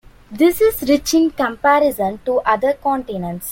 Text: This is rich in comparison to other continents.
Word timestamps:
This 0.31 0.59
is 0.61 0.81
rich 0.89 1.13
in 1.13 1.29
comparison 1.29 2.19
to 2.25 2.37
other 2.39 2.73
continents. 2.73 3.49